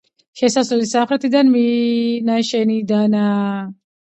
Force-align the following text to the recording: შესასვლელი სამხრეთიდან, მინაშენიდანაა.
შესასვლელი 0.39 0.87
სამხრეთიდან, 0.91 1.53
მინაშენიდანაა. 1.57 3.45